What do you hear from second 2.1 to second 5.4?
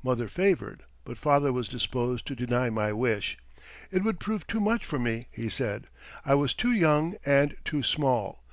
to deny my wish. It would prove too much for me,